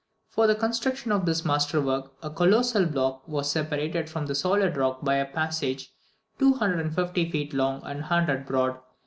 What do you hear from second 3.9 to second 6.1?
from the solid rock by a passage